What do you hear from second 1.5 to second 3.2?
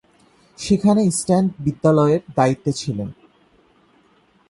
বিদ্যালয়ের দায়িত্বে ছিলেন।